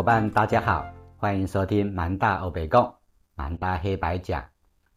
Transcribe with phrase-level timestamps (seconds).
[0.00, 2.90] 伙伴，大家好，欢迎收听蛮大欧北共
[3.34, 4.42] 蛮大黑白讲。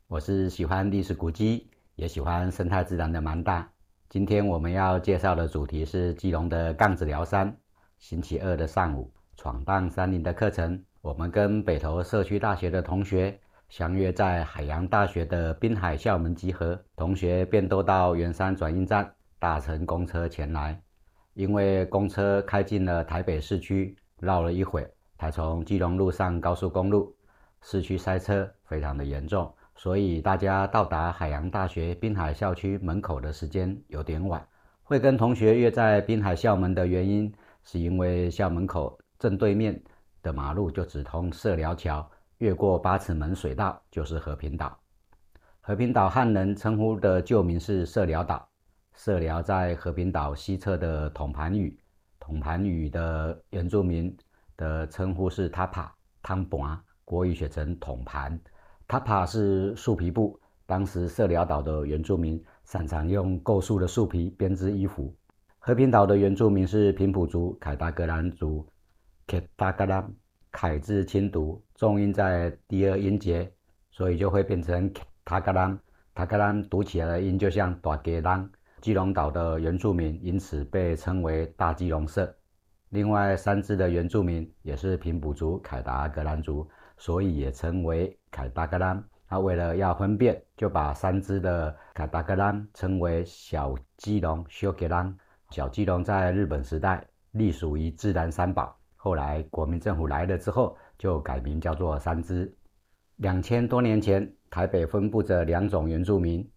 [0.07, 3.69] 我是喜欢历史古迹，也喜欢生态自然的蛮大。
[4.07, 7.53] 今天我们要介绍的主题是基隆的杠子寮山。
[7.99, 16.81] 星期二的上午，闯荡山林的课程，我们跟北投社区大学的同学相约在海洋大学的滨海校门集合。
[16.95, 20.81] 同学便都到圆山转运站搭乘公车前来，
[21.33, 23.93] 因为公车开进了台北市区。
[24.19, 27.15] 绕了一会，才从基隆路上高速公路，
[27.61, 34.45] 市区塞车非常的严重，所以大家到达海洋大学滨海校区门口的时间有点晚。
[34.83, 39.81] 会跟同学约在滨海校门的原因，是因为校门口正对面
[40.21, 42.05] 的马路就直通社寮桥，
[42.39, 44.77] 越过八尺门水道就是和平岛。
[45.61, 48.45] 和平岛汉人称呼的旧名是社寮岛，
[48.93, 51.79] 社寮在和平岛西侧的统盘屿。
[52.19, 54.13] 统盘屿的原住民
[54.63, 55.89] 的称呼是 Tapa
[56.21, 58.39] 汤盘，国语写成统盘。
[58.87, 65.13] Tapa 是树皮布，当时社寮岛的原住民擅长用构树的树皮编织衣服。
[65.59, 68.65] 和平岛的原住民是平埔族凯达格兰族
[69.27, 70.13] 凯达格兰，
[70.49, 73.51] 凯字轻读，重音在第二音节，
[73.91, 74.89] 所以就会变成
[75.25, 75.77] 塔格兰。
[76.15, 78.49] 塔格兰读起来的音就像大格兰。
[78.79, 82.33] 基隆岛的原住民因此被称为大基隆社。
[82.93, 89.03] 另外，三支的原住民也是平埔族凯达格兰族，所以也称为凯达格兰。
[89.27, 95.11] 他为了要分辨，就把三支的凯达格兰称为小基隆修格兰。
[95.49, 102.55] 小基隆在日本时代隶属于自然三宝，后来国民政府来了之后，就改名叫做三支。
[103.15, 106.47] 两千多年前，台北分布着两种原住民。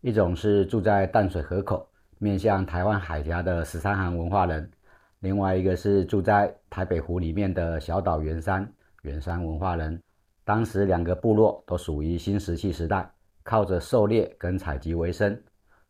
[0.00, 1.86] 一种是住在淡水河口，
[2.16, 4.64] 面向台湾海峡的十三行文化人；
[5.22, 8.68] 另外一个是住在台北湖里面的小岛圆山
[9.02, 10.02] 圆山文化人。
[10.44, 13.08] 当时两个部落都属于新石器时代，
[13.44, 15.40] 靠着狩猎跟采集为生。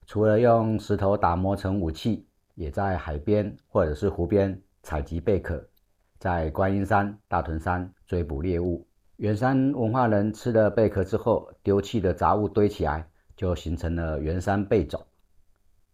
[0.04, 2.26] 除了用石头打磨成武器，
[2.56, 5.66] 也在海边或者是湖边采集贝壳，
[6.18, 8.86] 在观音山、大屯山追捕猎物。
[9.16, 13.08] 圆山文化人吃了贝壳之后，丢弃的杂物堆起来。
[13.34, 15.02] 就形成了圆山贝种。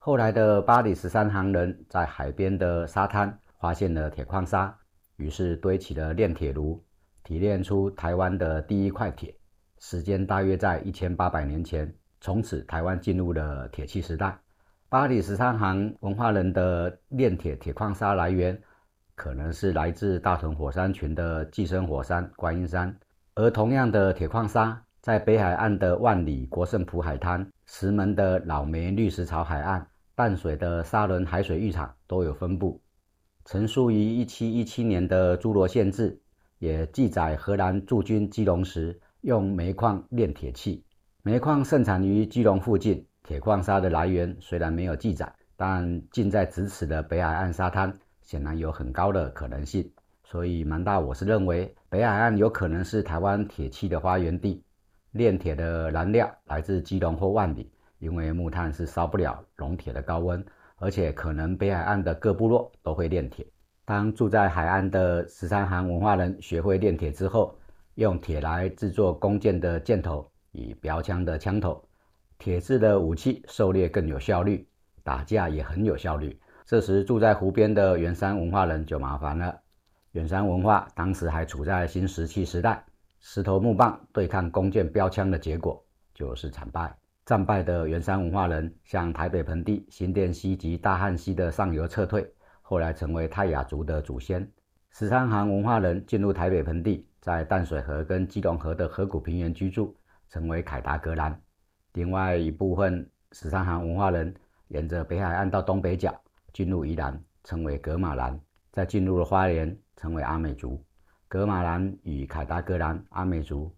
[0.01, 4.75] 后来的巴黎十三行人在海边的沙滩发现了铁矿砂，
[5.17, 6.83] 于是堆起了炼铁炉，
[7.25, 9.35] 提炼出台湾的第一块铁。
[9.81, 14.39] 时间大约在一千八百年前，从此台湾进入了铁器时代。
[14.89, 18.59] 巴黎十三行文化人的炼铁铁矿砂来源，
[19.17, 22.97] 可能是来自大屯火山群的寄生火山观音山，
[23.35, 24.85] 而同样的铁矿砂。
[25.01, 32.81] 在北海岸的万里国胜浦海滩、石门的老梅绿石槽海岸、淡水的沙仑海水浴场都有分布。
[33.45, 36.11] 成书于一七一七年的《诸罗县志》
[36.59, 40.83] 也记载，荷兰驻军基隆时用煤矿炼铁器。
[41.23, 47.93] 煤矿盛产于基隆附近，铁矿砂的来源虽然没有记载，但近在咫尺的北海岸沙滩
[48.23, 49.89] 显然有很高的可能性。
[50.25, 54.63] 所以，蛮大我是认为北海岸有可能是台湾铁器的发源地。
[55.13, 60.45] 炼铁的燃料来自基隆或万里，因为木炭是烧不了熔铁的高温，
[60.77, 63.47] 而且可能北海岸的各部落都会炼铁。
[63.85, 67.57] 当住在海岸的十三行文化人学会炼铁之后，
[67.95, 71.83] 用铁来制作弓箭的箭头与标枪的枪头，
[72.39, 74.69] 铁制的武器狩猎更有效率，
[75.03, 76.39] 打架也很有效率。
[76.67, 79.59] 这时住在湖边的远山文化人就麻烦了。
[80.13, 82.85] 远山文化当时还处在新石器时代。
[83.21, 85.85] 石头木棒对抗弓箭标枪的结果
[86.15, 86.97] 就是惨败。
[87.25, 92.27] 战败的元山文化人向台北盆地、新店溪及大汉溪的上游撤退，
[92.63, 94.51] 后来成为泰雅族的祖先。
[94.91, 99.95] 十三行文化人进入台北盆地，在淡水河跟基隆河的河谷平原居住，
[100.31, 101.39] 成为凯达格兰。
[101.93, 104.35] 另外一部分十三行文化人
[104.69, 106.19] 沿着北海岸到东北角，
[106.53, 108.41] 进入宜兰，成为格马兰。
[108.73, 110.83] 再进入了花莲，成为阿美族。
[111.29, 113.71] 格马兰与凯达格兰、阿美族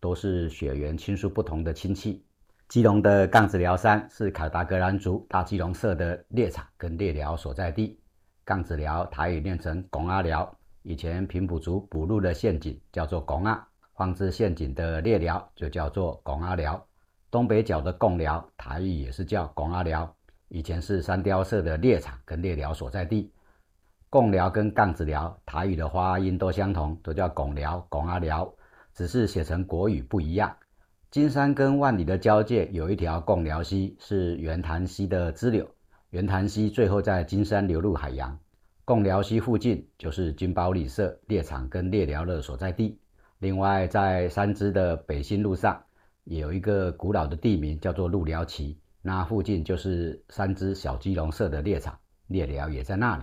[0.00, 2.24] 都是血缘亲疏不同的亲戚。
[2.66, 7.96] 基隆的杠子寮山是凯达格兰族大基隆社的猎场跟猎寮所在地。
[8.44, 10.52] 杠子寮台语念成拱阿寮，
[10.82, 16.84] 以前平埔族捕鹿的陷阱叫做拱阿，放置陷阱的猎寮就叫做拱阿寮。
[17.30, 20.12] 东北角的贡寮台语也是叫拱阿寮，
[20.48, 23.30] 以前是山雕社的猎场跟猎寮所在地。
[24.10, 28.54] 贡寮跟杠子寮台语的发音都相同，都叫拱寮、拱阿寮，
[28.94, 30.56] 只是写成国语不一样。
[31.10, 35.68] 金山跟万里的交界有一条贡寮溪，是圆潭溪的支流。
[36.10, 38.38] 圆潭溪最后在金山流入海洋。
[38.86, 42.98] 贡寮溪附近就是金包里社猎场跟猎寮的所在地。
[43.38, 45.84] 另外，在三支的北新路上，
[46.24, 53.22] 也有一个古老的地名叫做鹿寮旗，那附近就是三支小鸡笼社的猎场，猎寮也在那里。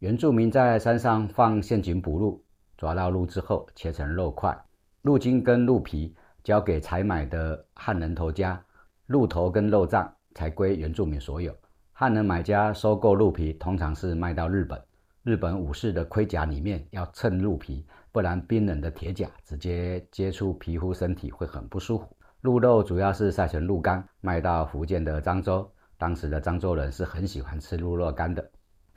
[0.00, 2.42] 原住民在山上放陷阱捕鹿，
[2.78, 4.58] 抓到鹿之后切成肉块，
[5.02, 8.58] 鹿筋跟鹿皮交给采买的汉人头家，
[9.08, 11.54] 鹿头跟肉脏才归原住民所有。
[11.92, 14.82] 汉人买家收购鹿皮，通常是卖到日本。
[15.22, 22.16] 日本武士的盔甲里面要衬鹿皮，不然冰冷的铁甲直接接触皮肤，身体会很不舒服。
[22.40, 25.70] 鹿肉主要是晒成鹿干，卖到福建的漳州。
[25.98, 28.50] 当时的漳州人是很喜欢吃鹿肉干的。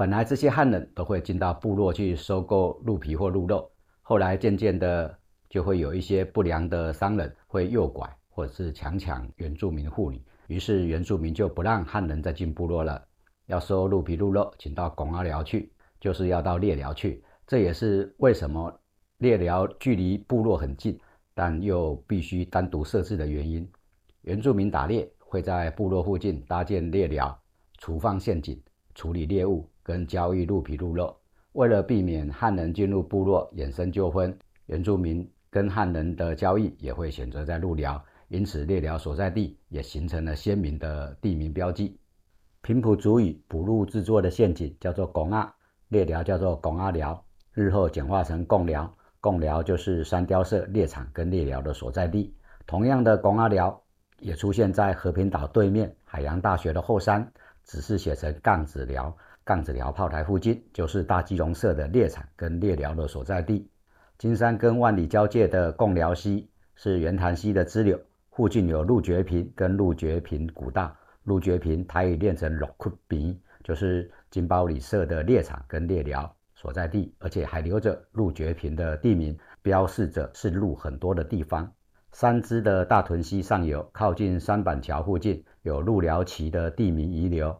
[0.03, 3.71] 本来这些汉人都会进到部落去收购鹿皮或鹿肉，
[4.01, 5.17] 后来渐渐的
[5.49, 10.21] 就会有一些不良的商人会诱拐或者是强抢原住民妇女。
[10.47, 13.01] 于是原住民就不让汉人再进部落了，
[13.45, 15.71] 要收鹿皮鹿肉，请到拱阿寮去，
[16.01, 17.23] 就是要到猎寮去。
[17.47, 18.77] 这也是为什么
[19.19, 20.99] 猎寮距离部落很近，
[21.33, 23.65] 但又必须单独设置的原因。
[24.23, 27.41] 原住民打猎会在部落附近搭建猎寮，
[27.77, 28.61] 储放陷阱，
[28.95, 31.15] 处理猎物跟交易鹿皮鹿肉。
[31.53, 34.35] 为了避免汉人进入部落衍生纠纷，
[34.65, 38.03] 原住民跟汉人的交易也会选择在鹿寮。
[38.29, 41.95] 因此，猎寮所在地也形成了鲜明的地名标记。
[42.61, 45.53] 平埔族语捕鹿制作的陷阱叫做“拱阿”，
[45.89, 47.23] 猎寮叫做“拱阿寮”，
[47.53, 48.91] 日后简化成“贡寮”。
[49.21, 52.33] 贡寮就是山雕社猎场跟猎寮的所在地。
[52.65, 53.79] 同样的“拱阿寮”
[54.19, 57.31] 也出现在和平岛对面海洋大学的后山，
[57.63, 59.15] 只是写成“杠子寮”。
[59.45, 63.69] 杠子寮炮台附近就是大基隆社的猎场跟猎寮的所在地。
[64.17, 67.99] 金山跟万里交界的贡寮溪是圆潭溪的支流。
[68.31, 81.69] 附近有鹿觉坪跟鹿觉坪古道，鹿觉坪台语念成鹿窟坪，就是金包里社的猎场跟猎寮所在地，而且还留着鹿觉坪的地名，标示着是鹿很多的地方。
[82.11, 87.57] 三支的大屯溪上游，靠近三板桥附近有鹿寮旗的地名遗留，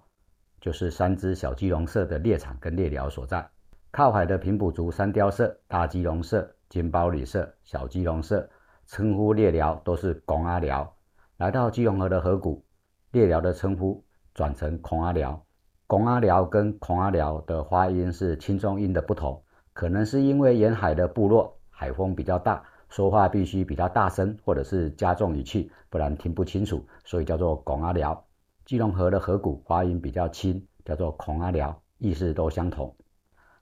[0.60, 3.50] 就是三支小鸡笼社的猎场跟猎寮所在。
[3.92, 8.48] 靠海的平埔族三雕社、大鸡笼社、金包里社、小鸡笼社。
[8.86, 10.94] 称呼猎寮都是公阿寮，
[11.38, 12.66] 来到基隆河的河谷，
[13.12, 14.04] 猎寮的称呼
[14.34, 15.42] 转成孔阿寮。
[15.88, 19.42] 公阿寮跟孔阿寮的发音是轻重音的不同，
[19.72, 22.62] 可能是因为沿海的部落海风比较大，
[22.94, 28.24] 说话必须比较大声，或者是加重语气，不然听不清楚，所以叫做公阿寮。
[28.66, 32.96] 基隆河的河谷发音比较轻，叫做孔阿寮，意思都相同。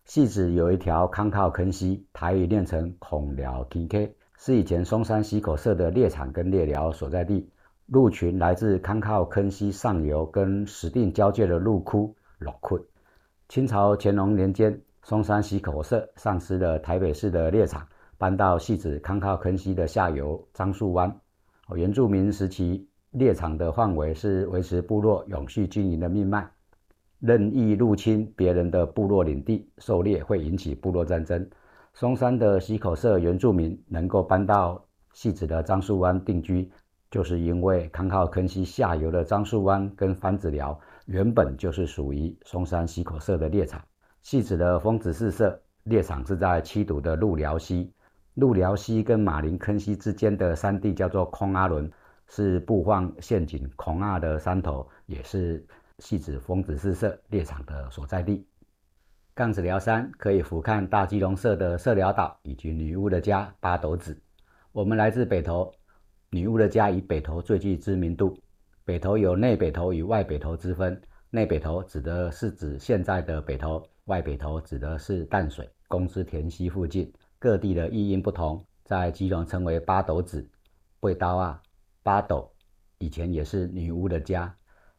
[0.04, 4.14] 戏子有一条康靠坑溪，台语念成孔寮 K。
[4.38, 7.50] 是以前松山溪口社的猎场跟猎寮所在地，
[7.86, 12.86] 鹿群来自康靠坑溪上游跟石碇交界的鹿窟鹿窟。
[13.48, 17.88] 清朝乾隆年间，松山溪口社丧失了台北市的猎场，
[18.22, 21.12] 搬到戏子康靠坑溪的下游樟树湾。
[21.76, 26.48] 原住民时期猎场的范围是维持部落永续经营的命脉，
[27.20, 31.50] 任意入侵别人的部落领地狩猎会引起部落战争。
[31.96, 36.72] 松山的溪口社原住民能够搬到戏子的樟树湾定居，
[37.10, 43.82] 就是因为康靠坑溪下游的樟树湾跟番子寮原本就是属于松山溪口社的猎场。
[44.22, 47.92] 戏子的丰子寺社猎场是在七堵的鹿寮溪，
[48.42, 51.88] 鹿寮溪跟马林坑溪之间的山地叫做空阿伦，
[52.28, 55.64] 是布放陷阱孔阿的山头，也是
[56.00, 58.44] 戏子丰子四社猎场的所在地。
[59.36, 64.20] 杠子寮山可以俯瞰大基隆社的社寮岛以及女巫的家八斗子。
[64.72, 65.72] 我们来自北投，
[66.32, 68.36] 女巫的家以北投最具知名度。
[68.84, 77.14] 北投有内北投与外北投之分，内北投指的是指现在的北投，外北投指的是淡水、公司田溪附近。
[77.42, 80.48] 各地的译音不同，在基隆称为八斗子。
[81.00, 81.60] 背刀啊，
[82.04, 82.48] 八斗
[83.00, 84.54] 以前也是女巫的家。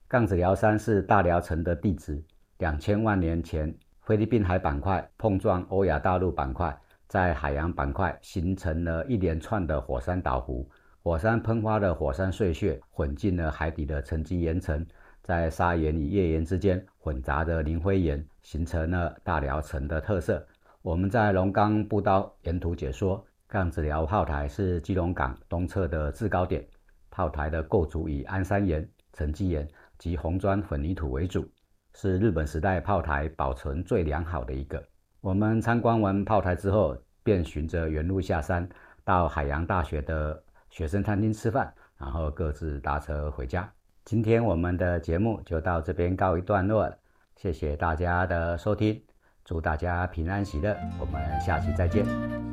[0.09, 2.21] 杠子寮山是大寮城的地址，
[2.59, 3.73] 两千万年前。
[4.01, 10.69] 菲律宾海板块碰撞欧亚大陆板块，在海洋板块形成了一连串的火山岛湖，
[11.05, 14.85] 火山喷发的火山碎屑混进了海底的沉积岩层，
[15.23, 20.45] 在砂岩与页岩之间混杂着磷灰岩，形成了大寮城的特色。
[20.83, 26.67] 我们在龙岗步道沿途解说，杠子寮炮台是基隆港东侧的制高点，
[27.09, 31.49] 炮台的构筑以安山岩、沉积岩及红砖混凝土为主。
[31.95, 34.83] 是日本时代炮台保存最良好的一个。
[35.21, 38.69] 我们参观完炮台之后，便循着原路下山，
[39.05, 43.73] 到海洋大学的学生餐厅吃饭，然后各自搭车回家。
[44.05, 46.99] 今天我们的节目就到这边告一段落了，
[47.37, 49.01] 谢谢大家的收听。
[49.45, 52.52] 祝大家平安喜乐，我们下期再见。